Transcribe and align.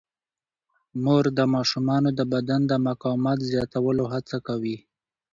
مور 1.03 1.25
د 1.37 1.39
ماشومانو 1.55 2.09
د 2.19 2.21
بدن 2.33 2.61
د 2.67 2.73
مقاومت 2.87 3.39
زیاتولو 3.49 4.03
هڅه 4.13 4.37
کوي. 4.47 4.77